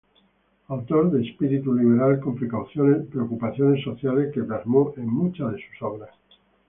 [0.69, 6.09] Autor de espíritu liberal con preocupaciones sociales que plasmó en muchas de sus obras.